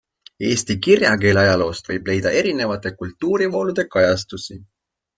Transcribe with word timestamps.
Eesti 0.45 0.75
kirjakeele 0.87 1.43
ajaloost 1.43 1.93
võib 1.93 2.11
leida 2.13 2.33
erinevate 2.41 2.95
kultuurivoolude 3.05 3.89
kajastusi. 3.97 4.63